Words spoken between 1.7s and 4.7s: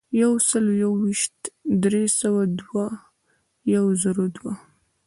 درې سوه دوه، یو زرو دوه.